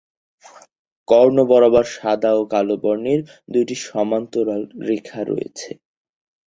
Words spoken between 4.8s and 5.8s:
রেখা রয়েছে।